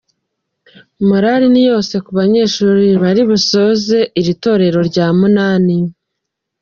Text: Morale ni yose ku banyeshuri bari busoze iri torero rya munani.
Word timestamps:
Morale 1.09 1.45
ni 1.51 1.61
yose 1.69 1.93
ku 2.05 2.11
banyeshuri 2.19 2.85
bari 3.03 3.21
busoze 3.29 3.97
iri 4.19 4.33
torero 4.43 4.79
rya 4.89 5.07
munani. 5.17 5.77